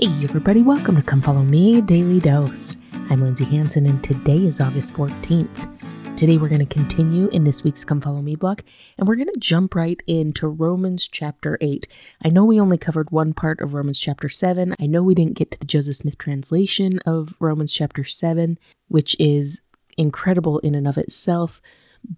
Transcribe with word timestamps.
Hey, 0.00 0.22
everybody, 0.22 0.62
welcome 0.62 0.94
to 0.94 1.02
Come 1.02 1.20
Follow 1.20 1.42
Me 1.42 1.80
Daily 1.80 2.20
Dose. 2.20 2.76
I'm 3.10 3.18
Lindsay 3.18 3.44
Hanson, 3.46 3.84
and 3.84 4.00
today 4.04 4.36
is 4.36 4.60
August 4.60 4.94
14th. 4.94 6.16
Today, 6.16 6.36
we're 6.36 6.48
going 6.48 6.64
to 6.64 6.72
continue 6.72 7.26
in 7.30 7.42
this 7.42 7.64
week's 7.64 7.84
Come 7.84 8.00
Follow 8.00 8.22
Me 8.22 8.36
block, 8.36 8.62
and 8.96 9.08
we're 9.08 9.16
going 9.16 9.26
to 9.26 9.40
jump 9.40 9.74
right 9.74 10.00
into 10.06 10.46
Romans 10.46 11.08
chapter 11.08 11.58
8. 11.60 11.88
I 12.24 12.28
know 12.28 12.44
we 12.44 12.60
only 12.60 12.78
covered 12.78 13.10
one 13.10 13.32
part 13.32 13.60
of 13.60 13.74
Romans 13.74 13.98
chapter 13.98 14.28
7. 14.28 14.76
I 14.78 14.86
know 14.86 15.02
we 15.02 15.16
didn't 15.16 15.36
get 15.36 15.50
to 15.50 15.58
the 15.58 15.66
Joseph 15.66 15.96
Smith 15.96 16.16
translation 16.16 17.00
of 17.00 17.34
Romans 17.40 17.74
chapter 17.74 18.04
7, 18.04 18.56
which 18.86 19.16
is 19.18 19.62
incredible 19.96 20.60
in 20.60 20.76
and 20.76 20.86
of 20.86 20.96
itself. 20.96 21.60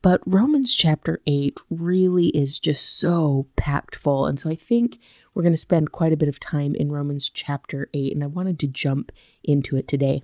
But 0.03 0.21
Romans 0.25 0.75
chapter 0.75 1.21
8 1.27 1.59
really 1.69 2.29
is 2.29 2.59
just 2.59 2.99
so 2.99 3.47
packed 3.57 3.97
full. 3.97 4.27
And 4.27 4.39
so 4.39 4.51
I 4.51 4.55
think 4.55 4.99
we're 5.35 5.43
going 5.43 5.53
to 5.53 5.59
spend 5.59 5.93
quite 5.93 6.13
a 6.13 6.17
bit 6.17 6.29
of 6.29 6.41
time 6.41 6.75
in 6.75 6.93
Romans 6.93 7.29
chapter 7.29 7.89
8, 7.93 8.15
and 8.15 8.25
I 8.25 8.29
wanted 8.29 8.59
to 8.61 8.67
jump 8.67 9.13
into 9.45 9.77
it 9.77 9.89
today. 9.89 10.23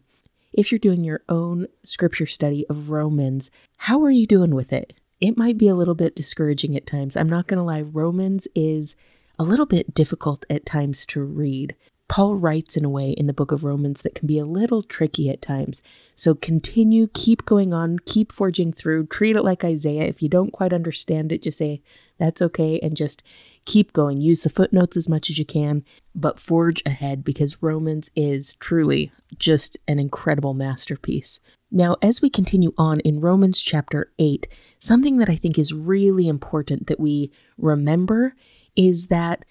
If 0.52 0.72
you're 0.72 0.78
doing 0.78 1.04
your 1.04 1.22
own 1.28 1.66
scripture 1.82 2.26
study 2.26 2.66
of 2.68 2.90
Romans, 2.90 3.50
how 3.76 4.02
are 4.02 4.10
you 4.10 4.26
doing 4.26 4.54
with 4.54 4.72
it? 4.72 4.94
It 5.20 5.36
might 5.36 5.58
be 5.58 5.68
a 5.68 5.74
little 5.74 5.94
bit 5.94 6.16
discouraging 6.16 6.76
at 6.76 6.86
times. 6.86 7.16
I'm 7.16 7.28
not 7.28 7.46
going 7.46 7.58
to 7.58 7.64
lie, 7.64 7.82
Romans 7.82 8.48
is 8.54 8.96
a 9.38 9.44
little 9.44 9.66
bit 9.66 9.94
difficult 9.94 10.46
at 10.48 10.64
times 10.64 11.06
to 11.06 11.22
read. 11.22 11.74
Paul 12.08 12.36
writes 12.36 12.76
in 12.76 12.84
a 12.84 12.90
way 12.90 13.10
in 13.10 13.26
the 13.26 13.32
book 13.32 13.50
of 13.50 13.64
Romans 13.64 14.02
that 14.02 14.14
can 14.14 14.26
be 14.26 14.38
a 14.38 14.44
little 14.44 14.82
tricky 14.82 15.28
at 15.28 15.42
times. 15.42 15.82
So 16.14 16.34
continue, 16.34 17.08
keep 17.12 17.44
going 17.44 17.74
on, 17.74 17.98
keep 18.06 18.30
forging 18.30 18.72
through, 18.72 19.06
treat 19.06 19.36
it 19.36 19.42
like 19.42 19.64
Isaiah. 19.64 20.04
If 20.04 20.22
you 20.22 20.28
don't 20.28 20.52
quite 20.52 20.72
understand 20.72 21.32
it, 21.32 21.42
just 21.42 21.58
say, 21.58 21.82
that's 22.18 22.40
okay, 22.40 22.78
and 22.80 22.96
just 22.96 23.22
keep 23.64 23.92
going. 23.92 24.20
Use 24.20 24.42
the 24.42 24.48
footnotes 24.48 24.96
as 24.96 25.08
much 25.08 25.28
as 25.28 25.38
you 25.38 25.44
can, 25.44 25.84
but 26.14 26.40
forge 26.40 26.82
ahead 26.86 27.24
because 27.24 27.62
Romans 27.62 28.10
is 28.14 28.54
truly 28.54 29.12
just 29.38 29.76
an 29.88 29.98
incredible 29.98 30.54
masterpiece. 30.54 31.40
Now, 31.70 31.96
as 32.00 32.22
we 32.22 32.30
continue 32.30 32.72
on 32.78 33.00
in 33.00 33.20
Romans 33.20 33.60
chapter 33.60 34.12
8, 34.18 34.46
something 34.78 35.18
that 35.18 35.28
I 35.28 35.36
think 35.36 35.58
is 35.58 35.74
really 35.74 36.28
important 36.28 36.86
that 36.86 37.00
we 37.00 37.32
remember 37.58 38.34
is 38.76 39.08
that 39.08 39.44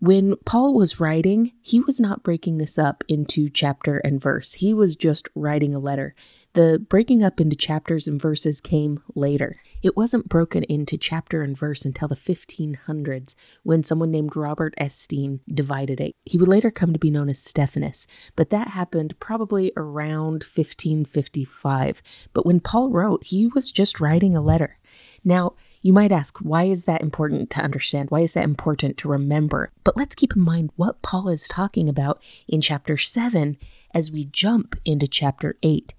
when 0.00 0.36
Paul 0.44 0.74
was 0.74 1.00
writing, 1.00 1.52
he 1.60 1.80
was 1.80 2.00
not 2.00 2.22
breaking 2.22 2.58
this 2.58 2.78
up 2.78 3.02
into 3.08 3.48
chapter 3.48 3.98
and 3.98 4.20
verse. 4.20 4.52
He 4.54 4.72
was 4.72 4.94
just 4.94 5.28
writing 5.34 5.74
a 5.74 5.80
letter. 5.80 6.14
The 6.54 6.78
breaking 6.78 7.24
up 7.24 7.40
into 7.40 7.56
chapters 7.56 8.06
and 8.06 8.20
verses 8.20 8.60
came 8.60 9.02
later. 9.16 9.60
It 9.82 9.96
wasn't 9.96 10.28
broken 10.28 10.62
into 10.64 10.96
chapter 10.96 11.42
and 11.42 11.56
verse 11.56 11.84
until 11.84 12.06
the 12.06 12.14
1500s 12.14 13.34
when 13.64 13.82
someone 13.82 14.12
named 14.12 14.36
Robert 14.36 14.72
Estienne 14.78 15.40
divided 15.52 16.00
it. 16.00 16.14
He 16.24 16.38
would 16.38 16.48
later 16.48 16.70
come 16.70 16.92
to 16.92 16.98
be 16.98 17.10
known 17.10 17.28
as 17.28 17.42
Stephanus, 17.42 18.06
but 18.36 18.50
that 18.50 18.68
happened 18.68 19.18
probably 19.18 19.72
around 19.76 20.44
1555. 20.44 22.02
But 22.32 22.46
when 22.46 22.60
Paul 22.60 22.90
wrote, 22.90 23.24
he 23.24 23.48
was 23.48 23.72
just 23.72 24.00
writing 24.00 24.36
a 24.36 24.40
letter. 24.40 24.78
Now, 25.24 25.54
you 25.82 25.92
might 25.92 26.12
ask, 26.12 26.38
why 26.38 26.64
is 26.64 26.84
that 26.84 27.02
important 27.02 27.50
to 27.50 27.60
understand? 27.60 28.10
Why 28.10 28.20
is 28.20 28.34
that 28.34 28.44
important 28.44 28.96
to 28.98 29.08
remember? 29.08 29.70
But 29.84 29.96
let's 29.96 30.14
keep 30.14 30.34
in 30.34 30.42
mind 30.42 30.70
what 30.76 31.02
Paul 31.02 31.28
is 31.28 31.48
talking 31.48 31.88
about 31.88 32.20
in 32.46 32.60
chapter 32.60 32.96
7 32.96 33.56
as 33.94 34.10
we 34.10 34.24
jump 34.24 34.76
into 34.84 35.06
chapter 35.06 35.56
8. 35.62 35.94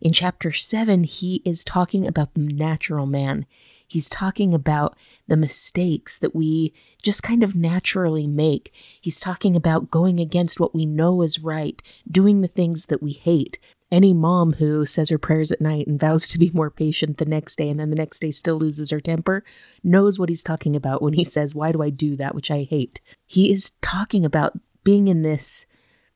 In 0.00 0.12
chapter 0.12 0.52
7, 0.52 1.04
he 1.04 1.42
is 1.44 1.64
talking 1.64 2.06
about 2.06 2.34
the 2.34 2.40
natural 2.40 3.06
man. 3.06 3.46
He's 3.86 4.08
talking 4.08 4.54
about 4.54 4.96
the 5.28 5.36
mistakes 5.36 6.18
that 6.18 6.34
we 6.34 6.72
just 7.02 7.22
kind 7.22 7.42
of 7.42 7.54
naturally 7.54 8.26
make. 8.26 8.72
He's 9.00 9.20
talking 9.20 9.54
about 9.56 9.90
going 9.90 10.20
against 10.20 10.58
what 10.58 10.74
we 10.74 10.86
know 10.86 11.22
is 11.22 11.38
right, 11.38 11.82
doing 12.10 12.40
the 12.40 12.48
things 12.48 12.86
that 12.86 13.02
we 13.02 13.12
hate, 13.12 13.58
any 13.90 14.12
mom 14.12 14.54
who 14.54 14.84
says 14.86 15.10
her 15.10 15.18
prayers 15.18 15.52
at 15.52 15.60
night 15.60 15.86
and 15.86 16.00
vows 16.00 16.26
to 16.28 16.38
be 16.38 16.50
more 16.52 16.70
patient 16.70 17.18
the 17.18 17.24
next 17.24 17.56
day 17.56 17.68
and 17.68 17.78
then 17.78 17.90
the 17.90 17.96
next 17.96 18.20
day 18.20 18.30
still 18.30 18.56
loses 18.56 18.90
her 18.90 19.00
temper 19.00 19.44
knows 19.82 20.18
what 20.18 20.28
he's 20.28 20.42
talking 20.42 20.74
about 20.74 21.02
when 21.02 21.12
he 21.12 21.24
says, 21.24 21.54
Why 21.54 21.72
do 21.72 21.82
I 21.82 21.90
do 21.90 22.16
that 22.16 22.34
which 22.34 22.50
I 22.50 22.62
hate? 22.62 23.00
He 23.26 23.50
is 23.50 23.72
talking 23.82 24.24
about 24.24 24.58
being 24.82 25.08
in 25.08 25.22
this 25.22 25.66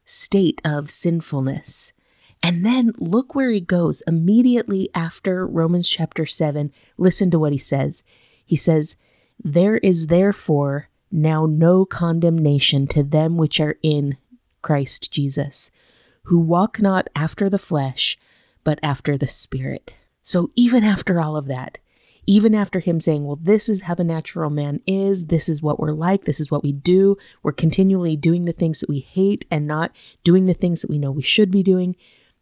state 0.04 0.60
of 0.64 0.90
sinfulness. 0.90 1.92
And 2.42 2.64
then 2.64 2.92
look 2.98 3.34
where 3.34 3.50
he 3.50 3.60
goes 3.60 4.02
immediately 4.06 4.88
after 4.94 5.46
Romans 5.46 5.88
chapter 5.88 6.24
7. 6.24 6.72
Listen 6.96 7.30
to 7.30 7.38
what 7.38 7.52
he 7.52 7.58
says. 7.58 8.04
He 8.44 8.56
says, 8.56 8.96
There 9.42 9.78
is 9.78 10.06
therefore 10.06 10.88
now 11.10 11.46
no 11.46 11.84
condemnation 11.84 12.86
to 12.88 13.02
them 13.02 13.36
which 13.36 13.60
are 13.60 13.76
in 13.82 14.16
Christ 14.62 15.12
Jesus 15.12 15.70
who 16.28 16.38
walk 16.38 16.80
not 16.80 17.08
after 17.16 17.48
the 17.48 17.58
flesh, 17.58 18.18
but 18.62 18.78
after 18.82 19.16
the 19.16 19.26
Spirit. 19.26 19.96
So 20.20 20.50
even 20.54 20.84
after 20.84 21.20
all 21.20 21.38
of 21.38 21.46
that, 21.46 21.78
even 22.26 22.54
after 22.54 22.80
him 22.80 23.00
saying, 23.00 23.24
Well, 23.24 23.38
this 23.40 23.66
is 23.70 23.82
how 23.82 23.94
the 23.94 24.04
natural 24.04 24.50
man 24.50 24.82
is, 24.86 25.26
this 25.26 25.48
is 25.48 25.62
what 25.62 25.80
we're 25.80 25.92
like, 25.92 26.24
this 26.24 26.38
is 26.38 26.50
what 26.50 26.62
we 26.62 26.72
do, 26.72 27.16
we're 27.42 27.52
continually 27.52 28.14
doing 28.14 28.44
the 28.44 28.52
things 28.52 28.80
that 28.80 28.90
we 28.90 29.00
hate 29.00 29.46
and 29.50 29.66
not 29.66 29.96
doing 30.22 30.44
the 30.44 30.52
things 30.52 30.82
that 30.82 30.90
we 30.90 30.98
know 30.98 31.10
we 31.10 31.22
should 31.22 31.50
be 31.50 31.62
doing, 31.62 31.96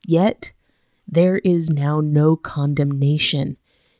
yet 0.05 0.51
there 1.07 1.39
is 1.39 1.71
now 1.71 2.01
no 2.01 2.35
condemnation 2.35 3.57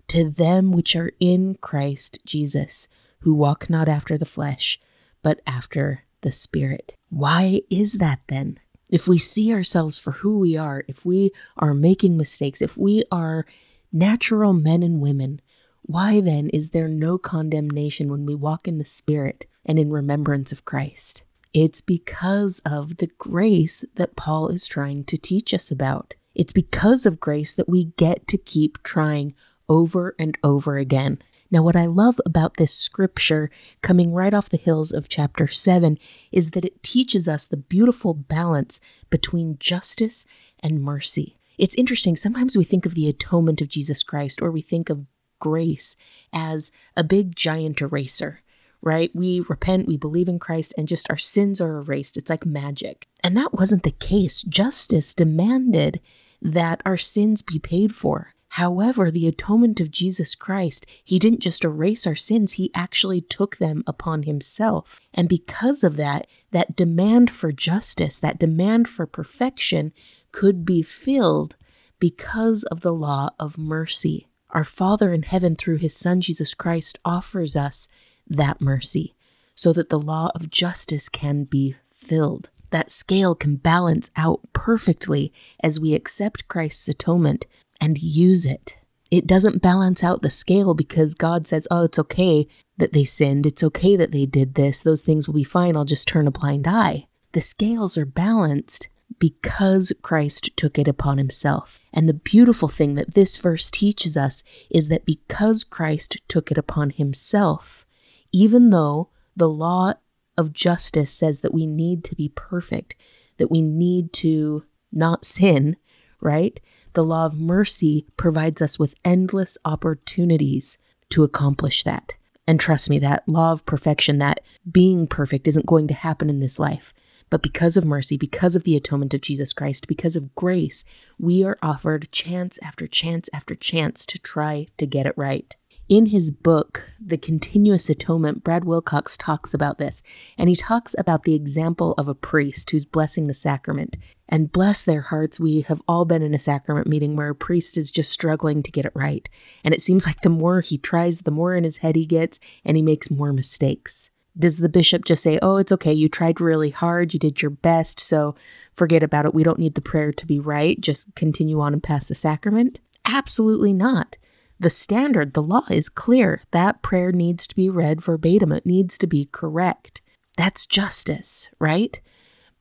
to 0.09 0.29
them 0.29 0.73
which 0.73 0.97
are 0.97 1.13
in 1.21 1.55
Christ 1.61 2.19
Jesus, 2.27 2.89
who 3.21 3.33
walk 3.35 3.71
not 3.71 3.89
after 3.89 4.19
the 4.19 4.27
flesh, 4.27 4.81
but 5.23 5.41
after 5.47 6.03
the 6.23 6.33
Spirit. 6.33 6.97
Why 7.09 7.61
is 7.71 7.99
that 7.99 8.19
then? 8.27 8.59
If 8.91 9.09
we 9.09 9.19
see 9.19 9.53
ourselves 9.53 9.99
for 9.99 10.13
who 10.13 10.39
we 10.39 10.57
are, 10.57 10.85
if 10.89 11.05
we 11.05 11.33
are 11.57 11.75
making 11.75 12.17
mistakes, 12.17 12.63
if 12.63 12.77
we 12.77 13.05
are 13.11 13.47
natural 13.93 14.53
men 14.53 14.83
and 14.83 15.01
women, 15.01 15.41
why 15.83 16.21
then 16.21 16.49
is 16.51 16.71
there 16.71 16.89
no 16.89 17.19
condemnation 17.19 18.11
when 18.11 18.27
we 18.27 18.35
walk 18.35 18.67
in 18.67 18.79
the 18.79 18.85
Spirit 18.85 19.47
and 19.65 19.79
in 19.79 19.91
remembrance 19.91 20.53
of 20.53 20.65
Christ? 20.65 21.25
It's 21.55 21.81
because 21.81 22.61
of 22.67 22.99
the 22.99 23.09
grace 23.19 23.85
that 23.95 24.17
Paul 24.17 24.49
is 24.49 24.69
trying 24.69 25.05
to 25.05 25.17
teach 25.17 25.55
us 25.55 25.71
about. 25.71 26.15
It's 26.35 26.53
because 26.53 27.07
of 27.07 27.19
grace 27.19 27.55
that 27.55 27.69
we 27.69 27.93
get 27.97 28.27
to 28.29 28.37
keep 28.37 28.83
trying 28.83 29.35
over 29.69 30.15
and 30.19 30.37
over 30.45 30.77
again. 30.77 31.19
Now, 31.51 31.63
what 31.63 31.77
I 31.77 31.87
love 31.87 32.21
about 32.27 32.57
this 32.57 32.73
scripture 32.73 33.51
coming 33.83 34.13
right 34.13 34.35
off 34.35 34.49
the 34.49 34.57
hills 34.57 34.93
of 34.93 35.09
chapter 35.09 35.47
7 35.47 35.99
is 36.33 36.51
that 36.53 36.65
it 36.65 36.83
teaches 36.83 37.29
us 37.29 37.47
the 37.47 37.57
beautiful 37.57 38.15
balance 38.15 38.81
between 39.11 39.59
justice 39.59 40.25
and 40.61 40.83
mercy. 40.83 41.37
It's 41.59 41.77
interesting, 41.77 42.17
sometimes 42.17 42.57
we 42.57 42.65
think 42.65 42.85
of 42.85 42.95
the 42.95 43.09
atonement 43.09 43.61
of 43.61 43.69
Jesus 43.69 44.03
Christ 44.03 44.43
or 44.43 44.51
we 44.51 44.61
think 44.61 44.91
of 44.91 45.07
grace 45.39 45.97
as 46.33 46.73
a 46.97 47.05
big 47.05 47.37
giant 47.37 47.81
eraser, 47.81 48.43
right? 48.83 49.11
We 49.15 49.41
repent, 49.41 49.87
we 49.87 49.97
believe 49.97 50.29
in 50.29 50.39
Christ, 50.39 50.75
and 50.77 50.89
just 50.89 51.09
our 51.11 51.17
sins 51.17 51.61
are 51.61 51.79
erased. 51.79 52.17
It's 52.17 52.31
like 52.31 52.45
magic. 52.45 53.07
And 53.23 53.37
that 53.37 53.55
wasn't 53.55 53.85
the 53.85 53.91
case. 53.91 54.43
Justice 54.43 55.15
demanded 55.15 56.01
that 56.43 56.83
our 56.85 56.97
sins 56.97 57.43
be 57.43 57.59
paid 57.59 57.95
for. 57.95 58.33
However, 58.51 59.11
the 59.11 59.27
atonement 59.27 59.81
of 59.81 59.91
Jesus 59.91 60.35
Christ, 60.35 60.87
he 61.05 61.19
didn't 61.19 61.41
just 61.41 61.65
erase 61.65 62.07
our 62.07 62.15
sins, 62.15 62.53
he 62.53 62.71
actually 62.75 63.21
took 63.21 63.57
them 63.57 63.83
upon 63.87 64.23
himself. 64.23 65.01
And 65.13 65.29
because 65.29 65.85
of 65.85 65.97
that, 65.97 66.27
that 66.53 66.77
demand 66.77 67.31
for 67.31 67.53
justice, 67.53 68.19
that 68.21 68.39
demand 68.39 68.89
for 68.89 69.07
perfection 69.07 69.93
could 70.33 70.65
be 70.65 70.83
filled 70.83 71.57
because 71.99 72.65
of 72.65 72.81
the 72.81 72.95
law 72.95 73.31
of 73.39 73.59
mercy. 73.59 74.29
Our 74.51 74.65
Father 74.65 75.13
in 75.13 75.23
heaven, 75.23 75.57
through 75.57 75.79
his 75.79 75.97
Son 75.97 76.21
Jesus 76.21 76.55
Christ, 76.55 76.99
offers 77.05 77.57
us 77.57 77.89
that 78.27 78.61
mercy 78.61 79.15
so 79.55 79.73
that 79.73 79.89
the 79.89 79.99
law 79.99 80.31
of 80.35 80.51
justice 80.51 81.09
can 81.09 81.45
be 81.45 81.77
filled. 81.95 82.51
That 82.71 82.91
scale 82.91 83.35
can 83.35 83.57
balance 83.57 84.11
out 84.17 84.41
perfectly 84.53 85.33
as 85.63 85.81
we 85.81 85.95
accept 85.95 86.49
Christ's 86.49 86.89
atonement 86.89 87.47
and 87.81 87.99
use 87.99 88.47
it. 88.47 88.79
It 89.11 89.27
doesn't 89.27 89.63
balance 89.63 90.03
out 90.03 90.23
the 90.23 90.31
scale 90.31 90.75
because 90.75 91.15
God 91.15 91.47
says, 91.47 91.69
oh, 91.71 91.85
it's 91.85 91.99
okay 91.99 92.49
that 92.77 92.93
they 92.93 93.05
sinned. 93.05 93.47
It's 93.47 93.63
okay 93.63 93.97
that 93.97 94.11
they 94.13 94.27
did 94.27 94.55
this. 94.55 94.83
Those 94.83 95.05
things 95.05 95.27
will 95.27 95.35
be 95.35 95.45
fine. 95.45 95.77
I'll 95.77 95.85
just 95.85 96.09
turn 96.09 96.27
a 96.27 96.33
blind 96.33 96.67
eye. 96.67 97.07
The 97.33 97.41
scales 97.41 97.97
are 97.97 98.07
balanced 98.07 98.89
because 99.19 99.93
Christ 100.03 100.51
took 100.57 100.79
it 100.79 100.89
upon 100.89 101.19
himself. 101.19 101.79
And 101.93 102.09
the 102.09 102.15
beautiful 102.15 102.69
thing 102.69 102.95
that 102.95 103.15
this 103.15 103.37
verse 103.39 103.71
teaches 103.71 104.17
us 104.17 104.43
is 104.71 104.89
that 104.89 105.07
because 105.07 105.65
Christ 105.65 106.21
took 106.29 106.51
it 106.51 106.59
upon 106.59 106.91
himself, 106.91 107.87
even 108.33 108.71
though 108.71 109.11
the 109.35 109.49
law 109.49 109.95
of 110.37 110.53
justice 110.53 111.11
says 111.11 111.41
that 111.41 111.55
we 111.55 111.67
need 111.67 112.05
to 112.05 112.15
be 112.15 112.29
perfect, 112.29 112.97
that 113.39 113.51
we 113.51 113.63
need 113.63 114.13
to 114.15 114.65
not 114.93 115.25
sin, 115.25 115.77
right? 116.21 116.61
The 116.97 117.05
law 117.05 117.27
of 117.27 117.39
mercy 117.39 118.07
provides 118.17 118.63
us 118.63 118.79
with 118.79 118.95
endless 119.05 119.59
opportunities 119.67 120.79
to 121.11 121.25
accomplish 121.25 121.85
that. 121.85 122.15
And 122.47 122.59
trust 122.59 122.89
me, 122.89 122.99
that 123.01 123.29
law 123.29 123.53
of 123.53 123.67
perfection, 123.67 124.17
that 124.19 124.41
being 124.71 125.07
perfect, 125.07 125.47
isn't 125.47 125.67
going 125.67 125.89
to 125.89 125.95
happen 125.95 126.31
in 126.31 126.41
this 126.41 126.59
life. 126.59 126.95
But 127.29 127.43
because 127.43 127.77
of 127.77 127.85
mercy, 127.85 128.17
because 128.17 128.57
of 128.57 128.65
the 128.65 128.77
atonement 128.77 129.13
of 129.13 129.21
Jesus 129.21 129.53
Christ, 129.53 129.89
because 129.89 130.17
of 130.17 130.35
grace, 130.35 130.87
we 131.19 131.45
are 131.45 131.59
offered 131.63 132.11
chance 132.13 132.59
after 132.63 132.87
chance 132.87 133.29
after 133.31 133.55
chance 133.55 134.07
to 134.07 134.19
try 134.19 134.67
to 134.79 134.87
get 134.87 135.05
it 135.05 135.15
right. 135.19 135.55
In 135.89 136.07
his 136.07 136.33
book, 136.33 136.91
The 136.99 137.17
Continuous 137.17 137.89
Atonement, 137.89 138.43
Brad 138.43 138.65
Wilcox 138.65 139.17
talks 139.17 139.55
about 139.55 139.79
this, 139.79 140.03
and 140.37 140.49
he 140.49 140.57
talks 140.57 140.97
about 140.99 141.23
the 141.23 141.37
example 141.37 141.95
of 141.97 142.09
a 142.09 142.15
priest 142.15 142.69
who's 142.71 142.85
blessing 142.85 143.29
the 143.29 143.35
sacrament. 143.35 143.97
And 144.29 144.51
bless 144.51 144.85
their 144.85 145.03
hearts, 145.03 145.39
we 145.39 145.61
have 145.61 145.81
all 145.87 146.05
been 146.05 146.23
in 146.23 146.35
a 146.35 146.41
sacrament 146.41 146.89
meeting 146.89 147.15
where 147.15 147.29
a 147.29 147.37
priest 147.37 147.79
is 147.79 147.93
just 147.93 148.11
struggling 148.11 148.65
to 148.65 148.73
get 148.73 148.85
it 148.85 148.91
right. 148.97 149.29
And 149.63 149.73
it 149.73 149.81
seems 149.81 150.05
like 150.05 150.23
the 150.23 150.29
more 150.29 150.61
he 150.61 150.77
tries, 150.77 151.21
the 151.21 151.31
more 151.31 151.55
in 151.55 151.63
his 151.63 151.77
head 151.77 151.95
he 151.95 152.05
gets, 152.05 152.41
and 152.65 152.77
he 152.77 152.83
makes 152.83 153.09
more 153.09 153.33
mistakes. 153.33 154.11
Does 154.37 154.59
the 154.59 154.69
bishop 154.69 155.05
just 155.05 155.23
say, 155.23 155.39
Oh, 155.41 155.57
it's 155.57 155.71
okay, 155.71 155.93
you 155.93 156.09
tried 156.09 156.41
really 156.41 156.71
hard, 156.71 157.15
you 157.15 157.21
did 157.21 157.43
your 157.43 157.53
best, 157.53 158.01
so 158.01 158.35
forget 158.75 159.05
about 159.05 159.25
it, 159.25 159.35
we 159.35 159.45
don't 159.45 159.61
need 159.61 159.77
the 159.77 159.81
prayer 159.81 160.13
to 160.13 160.27
be 160.27 160.41
right, 160.41 160.81
just 160.81 161.15
continue 161.15 161.61
on 161.61 161.75
and 161.75 161.83
pass 161.83 162.09
the 162.09 162.17
sacrament? 162.17 162.81
Absolutely 163.05 163.73
not. 163.73 164.17
The 164.59 164.71
standard, 164.71 165.35
the 165.35 165.43
law 165.43 165.67
is 165.71 165.89
clear. 165.89 166.43
That 166.51 166.83
prayer 166.83 167.13
needs 167.13 167.47
to 167.47 167.55
be 167.55 167.69
read 167.69 168.01
verbatim, 168.01 168.53
it 168.53 168.65
needs 168.65 168.97
to 168.99 169.07
be 169.07 169.29
correct. 169.31 170.01
That's 170.37 170.67
justice, 170.67 171.51
right? 171.59 172.01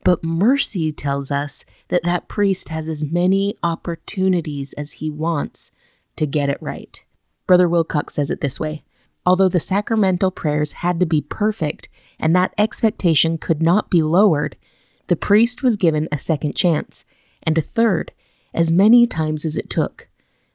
But 0.03 0.23
mercy 0.23 0.91
tells 0.91 1.31
us 1.31 1.65
that 1.87 2.03
that 2.03 2.27
priest 2.27 2.69
has 2.69 2.89
as 2.89 3.11
many 3.11 3.55
opportunities 3.63 4.73
as 4.73 4.93
he 4.93 5.09
wants 5.09 5.71
to 6.15 6.27
get 6.27 6.49
it 6.49 6.61
right. 6.61 7.03
Brother 7.47 7.67
Wilcox 7.67 8.13
says 8.13 8.29
it 8.29 8.41
this 8.41 8.59
way 8.59 8.83
Although 9.25 9.49
the 9.49 9.59
sacramental 9.59 10.29
prayers 10.29 10.73
had 10.73 10.99
to 10.99 11.05
be 11.05 11.21
perfect 11.21 11.89
and 12.19 12.35
that 12.35 12.53
expectation 12.57 13.37
could 13.37 13.63
not 13.63 13.89
be 13.89 14.03
lowered, 14.03 14.55
the 15.07 15.15
priest 15.15 15.63
was 15.63 15.77
given 15.77 16.07
a 16.11 16.17
second 16.17 16.55
chance, 16.55 17.05
and 17.43 17.57
a 17.57 17.61
third, 17.61 18.11
as 18.53 18.71
many 18.71 19.05
times 19.05 19.45
as 19.45 19.57
it 19.57 19.69
took. 19.69 20.07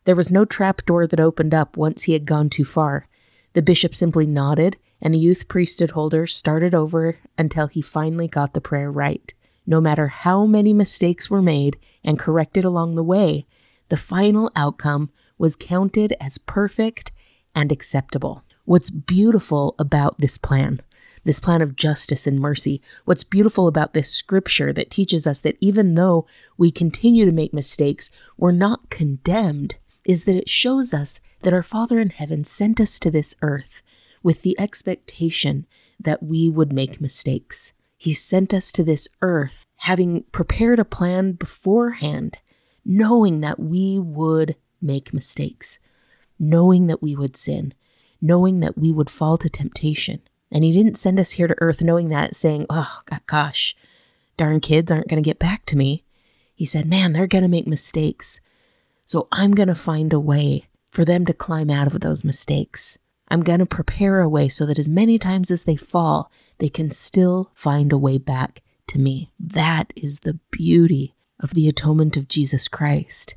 There 0.05 0.17
was 0.17 0.33
no 0.33 0.45
trap 0.45 0.85
door 0.87 1.07
that 1.07 1.21
opened 1.21 1.53
up 1.53 1.77
once 1.77 2.05
he 2.05 2.15
had 2.15 2.25
gone 2.25 2.49
too 2.49 2.65
far. 2.65 3.07
The 3.53 3.63
bishop 3.63 3.95
simply 3.95 4.27
nodded, 4.27 4.77
and 5.01 5.13
the 5.13 5.19
youth 5.19 5.47
priesthood 5.47 5.91
holder 5.91 6.27
started 6.27 6.75
over 6.75 7.19
until 7.37 7.67
he 7.67 7.83
finally 7.83 8.27
got 8.27 8.55
the 8.55 8.61
prayer 8.61 8.91
right. 8.91 9.33
No 9.67 9.81
matter 9.81 10.09
how 10.09 10.47
many 10.47 10.73
mistakes 10.73 11.29
were 11.29 11.43
made 11.43 11.79
and 12.03 12.19
corrected 12.19 12.65
along 12.65 12.95
the 12.95 13.05
way, 13.05 13.47
the 13.89 13.97
final 13.97 14.51
outcome 14.57 15.11
was 15.37 15.57
counted 15.57 16.15
as 16.21 16.39
perfect 16.39 17.13
and 17.55 17.71
acceptable. 17.71 18.43
What's 18.65 18.91
beautiful 18.91 19.75
about 19.79 20.19
this 20.19 20.39
plan, 20.39 20.81
this 21.25 21.41
plan 21.41 21.61
of 21.61 21.77
justice 21.77 22.27
and 22.27 22.41
mercy, 22.41 22.81
what's 23.05 23.25
beautiful 23.25 23.67
about 23.67 23.93
this 23.93 24.11
scripture 24.11 24.73
that 24.73 24.91
teaches 24.91 25.27
us 25.27 25.41
that 25.41 25.57
even 25.61 25.95
though 25.95 26.27
we 26.57 26.71
continue 26.71 27.27
to 27.27 27.33
make 27.33 27.53
mistakes, 27.53 28.11
we're 28.39 28.53
not 28.53 28.91
condemned 28.91 29.77
is 30.11 30.25
that 30.25 30.35
it 30.35 30.49
shows 30.49 30.93
us 30.93 31.21
that 31.43 31.53
our 31.53 31.63
Father 31.63 32.01
in 32.01 32.11
heaven 32.11 32.43
sent 32.43 32.81
us 32.81 32.99
to 32.99 33.13
this 33.13 33.37
earth 33.43 33.81
with 34.25 34.43
the 34.43 34.59
expectation 34.59 35.69
that 36.01 36.21
we 36.21 36.51
would 36.51 36.73
make 36.73 37.01
mistakes. 37.01 37.73
He 37.97 38.13
sent 38.13 38.53
us 38.53 38.73
to 38.73 38.83
this 38.83 39.07
earth 39.23 39.67
having 39.77 40.25
prepared 40.33 40.81
a 40.81 40.85
plan 40.85 41.35
beforehand, 41.35 42.39
knowing 42.85 43.41
that 43.43 43.61
we 43.61 44.01
would 44.01 44.57
make 44.83 45.15
mistakes, 45.15 45.79
knowing 46.41 46.89
that 46.89 47.01
we 47.01 47.15
would 47.15 47.37
sin, 47.37 47.73
knowing 48.21 48.59
that 48.59 48.77
we 48.77 48.91
would 48.91 49.09
fall 49.09 49.39
to 49.39 49.49
temptation. 49.49 50.21
And 50.51 50.65
He 50.65 50.73
didn't 50.73 50.99
send 50.99 51.21
us 51.21 51.33
here 51.33 51.47
to 51.47 51.55
earth 51.59 51.83
knowing 51.83 52.09
that, 52.09 52.35
saying, 52.35 52.67
oh, 52.69 53.03
gosh, 53.29 53.77
darn 54.37 54.59
kids 54.59 54.91
aren't 54.91 55.07
going 55.07 55.23
to 55.23 55.29
get 55.29 55.39
back 55.39 55.67
to 55.67 55.77
me. 55.77 56.03
He 56.53 56.65
said, 56.65 56.85
man, 56.85 57.13
they're 57.13 57.29
going 57.29 57.43
to 57.43 57.49
make 57.49 57.69
mistakes. 57.69 58.41
So 59.11 59.27
I'm 59.33 59.57
going 59.57 59.67
to 59.67 59.75
find 59.75 60.13
a 60.13 60.21
way 60.21 60.69
for 60.89 61.05
them 61.05 61.27
to 61.27 61.33
climb 61.33 61.69
out 61.69 61.89
of 61.89 61.99
those 61.99 62.23
mistakes. 62.23 62.97
I'm 63.27 63.43
going 63.43 63.59
to 63.59 63.67
prepare 63.67 64.21
a 64.21 64.29
way 64.29 64.49
so 64.49 64.65
that 64.67 64.79
as 64.79 64.89
many 64.89 65.19
times 65.19 65.51
as 65.51 65.65
they 65.65 65.75
fall, 65.75 66.31
they 66.59 66.69
can 66.69 66.93
still 66.93 67.51
find 67.53 67.93
a 67.93 67.99
way 67.99 68.19
back 68.19 68.63
to 68.87 69.01
me. 69.01 69.33
That 69.41 69.93
is 69.97 70.21
the 70.21 70.39
beauty 70.53 71.17
of 71.41 71.55
the 71.55 71.69
atonement 71.69 72.17
of 72.17 72.29
Jesus 72.29 72.69
Christ. 72.69 73.35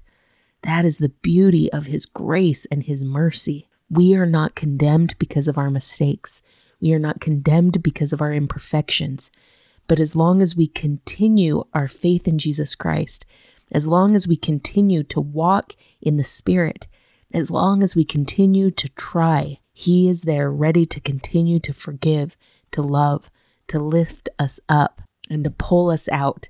That 0.61 0.85
is 0.85 0.99
the 0.99 1.09
beauty 1.09 1.73
of 1.73 1.87
his 1.87 2.05
grace 2.05 2.67
and 2.67 2.83
his 2.83 3.03
mercy. 3.03 3.67
We 3.89 4.13
are 4.13 4.27
not 4.27 4.53
condemned 4.53 5.17
because 5.17 5.47
of 5.47 5.57
our 5.57 5.71
mistakes. 5.71 6.43
We 6.81 6.93
are 6.93 6.99
not 6.99 7.19
condemned 7.19 7.81
because 7.81 8.13
of 8.13 8.21
our 8.21 8.31
imperfections. 8.31 9.31
But 9.87 9.99
as 9.99 10.15
long 10.15 10.39
as 10.39 10.55
we 10.55 10.67
continue 10.67 11.63
our 11.73 11.87
faith 11.87 12.27
in 12.27 12.37
Jesus 12.37 12.75
Christ, 12.75 13.25
as 13.71 13.87
long 13.87 14.15
as 14.15 14.27
we 14.27 14.35
continue 14.35 15.03
to 15.03 15.21
walk 15.21 15.73
in 16.01 16.17
the 16.17 16.23
Spirit, 16.23 16.87
as 17.33 17.49
long 17.49 17.81
as 17.81 17.95
we 17.95 18.03
continue 18.03 18.69
to 18.69 18.89
try, 18.89 19.59
He 19.73 20.07
is 20.07 20.23
there 20.23 20.51
ready 20.51 20.85
to 20.85 20.99
continue 20.99 21.59
to 21.59 21.73
forgive, 21.73 22.37
to 22.71 22.81
love, 22.81 23.31
to 23.67 23.79
lift 23.79 24.29
us 24.37 24.59
up, 24.69 25.01
and 25.29 25.43
to 25.43 25.49
pull 25.49 25.89
us 25.89 26.07
out 26.09 26.49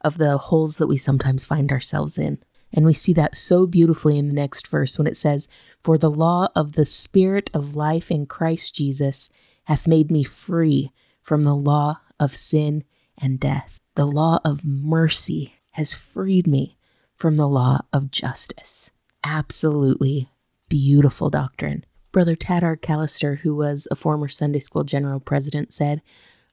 of 0.00 0.18
the 0.18 0.38
holes 0.38 0.78
that 0.78 0.86
we 0.86 0.96
sometimes 0.96 1.44
find 1.44 1.70
ourselves 1.70 2.18
in. 2.18 2.38
And 2.72 2.86
we 2.86 2.94
see 2.94 3.12
that 3.12 3.36
so 3.36 3.66
beautifully 3.66 4.18
in 4.18 4.28
the 4.28 4.34
next 4.34 4.66
verse 4.68 4.96
when 4.96 5.06
it 5.06 5.16
says, 5.16 5.48
For 5.82 5.98
the 5.98 6.10
law 6.10 6.48
of 6.56 6.72
the 6.72 6.86
Spirit 6.86 7.50
of 7.52 7.76
life 7.76 8.10
in 8.10 8.26
Christ 8.26 8.74
Jesus 8.74 9.28
hath 9.64 9.86
made 9.86 10.10
me 10.10 10.24
free 10.24 10.90
from 11.20 11.44
the 11.44 11.54
law 11.54 12.00
of 12.18 12.34
sin 12.34 12.84
and 13.18 13.38
death. 13.38 13.80
The 13.94 14.06
law 14.06 14.40
of 14.44 14.64
mercy 14.64 15.54
has 15.72 15.94
freed 15.94 16.46
me 16.46 16.76
from 17.14 17.36
the 17.36 17.48
law 17.48 17.80
of 17.92 18.10
justice. 18.10 18.90
Absolutely 19.24 20.28
beautiful 20.68 21.30
doctrine. 21.30 21.84
Brother 22.12 22.36
Tad 22.36 22.62
R. 22.62 22.76
Callister, 22.76 23.40
who 23.40 23.54
was 23.54 23.88
a 23.90 23.94
former 23.94 24.28
Sunday 24.28 24.58
school 24.58 24.84
general 24.84 25.20
president, 25.20 25.72
said, 25.72 26.02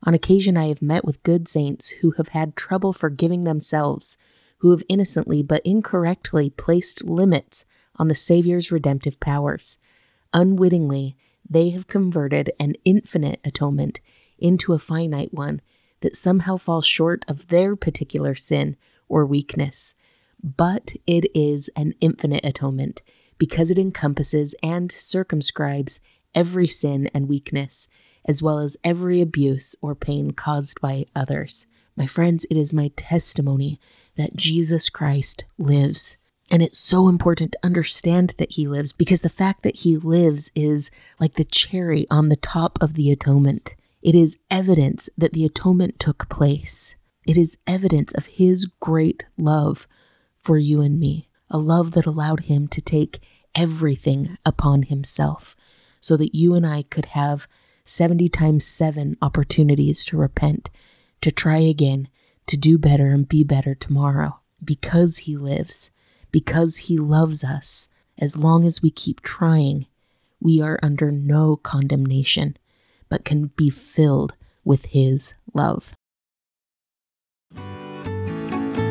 On 0.04 0.14
occasion 0.14 0.56
I 0.56 0.68
have 0.68 0.82
met 0.82 1.04
with 1.04 1.24
good 1.24 1.48
saints 1.48 1.90
who 1.90 2.12
have 2.12 2.30
had 2.30 2.56
trouble 2.56 2.94
forgiving 2.94 3.44
themselves, 3.44 4.18
who 4.60 4.72
have 4.72 4.84
innocently 4.88 5.44
but 5.44 5.62
incorrectly 5.66 6.50
placed 6.50 7.04
limits 7.04 7.66
on 7.98 8.08
the 8.08 8.16
Savior's 8.16 8.72
redemptive 8.72 9.20
powers. 9.20 9.78
Unwittingly, 10.34 11.18
they 11.50 11.72
have 11.72 11.88
converted 11.88 12.52
an 12.60 12.76
infinite 12.86 13.42
atonement 13.44 14.00
into 14.38 14.74
a 14.74 14.80
finite 14.80 15.34
one 15.34 15.62
that 16.02 16.16
somehow 16.16 16.56
falls 16.56 16.86
short 16.86 17.26
of 17.28 17.48
their 17.48 17.76
particular 17.76 18.36
sin 18.36 18.78
or 19.10 19.26
weakness, 19.26 19.96
but 20.42 20.94
it 21.06 21.26
is 21.36 21.70
an 21.76 21.94
infinite 22.00 22.46
atonement 22.46 23.02
because 23.38 23.72
it 23.72 23.78
encompasses 23.78 24.56
and 24.64 24.92
circumscribes 24.92 26.00
every 26.36 26.68
sin 26.68 27.10
and 27.14 27.28
weakness, 27.28 27.88
as 28.26 28.42
well 28.42 28.60
as 28.60 28.78
every 28.84 29.22
abuse 29.22 29.76
or 29.82 29.96
pain 29.96 30.32
caused 30.32 30.80
by 30.80 31.06
others. 31.16 31.66
My 31.96 32.06
friends, 32.08 32.46
it 32.50 32.58
is 32.58 32.74
my 32.74 32.92
testimony 32.96 33.80
that 34.16 34.36
Jesus 34.36 34.90
Christ 34.90 35.46
lives. 35.58 36.18
And 36.52 36.62
it's 36.62 36.80
so 36.80 37.08
important 37.08 37.52
to 37.54 37.60
understand 37.64 38.34
that 38.38 38.54
he 38.54 38.68
lives 38.68 38.92
because 38.92 39.22
the 39.22 39.30
fact 39.30 39.64
that 39.64 39.80
he 39.82 39.98
lives 39.98 40.52
is 40.56 40.92
like 41.20 41.36
the 41.36 41.44
cherry 41.44 42.08
on 42.10 42.30
the 42.30 42.36
top 42.36 42.78
of 42.82 42.96
the 42.96 43.12
atonement. 43.12 43.76
It 44.02 44.16
is 44.16 44.40
evidence 44.50 45.10
that 45.18 45.34
the 45.34 45.46
atonement 45.46 46.00
took 46.00 46.28
place. 46.30 46.96
It 47.26 47.38
is 47.38 47.58
evidence 47.68 48.14
of 48.14 48.26
His 48.26 48.66
great 48.66 49.26
love 49.38 49.88
for 50.38 50.58
you 50.58 50.82
and 50.82 51.00
me, 51.00 51.30
a 51.50 51.58
love 51.58 51.92
that 51.92 52.06
allowed 52.06 52.46
Him 52.46 52.68
to 52.70 52.82
take 52.82 53.20
everything 53.54 54.38
upon 54.46 54.84
Himself 54.84 55.56
so 56.02 56.16
that 56.18 56.36
you 56.36 56.54
and 56.54 56.66
I 56.66 56.84
could 56.84 57.08
have 57.08 57.48
70 57.84 58.30
times 58.30 58.66
7 58.66 59.18
opportunities 59.22 60.06
to 60.06 60.18
repent, 60.18 60.70
to 61.22 61.32
try 61.32 61.58
again, 61.58 62.08
to 62.48 62.56
do 62.56 62.78
better 62.78 63.10
and 63.10 63.28
be 63.28 63.44
better 63.44 63.76
tomorrow 63.76 64.40
because 64.64 65.20
He 65.20 65.36
lives, 65.36 65.92
because 66.32 66.78
He 66.78 66.98
loves 66.98 67.44
us. 67.44 67.90
As 68.18 68.38
long 68.38 68.66
as 68.66 68.82
we 68.82 68.92
keep 68.92 69.22
trying, 69.22 69.88
we 70.40 70.62
are 70.62 70.80
under 70.82 71.12
no 71.12 71.56
condemnation, 71.58 72.58
but 73.08 73.26
can 73.26 73.48
be 73.56 73.70
filled 73.70 74.36
with 74.64 74.86
His 74.88 75.34
love. 75.54 75.94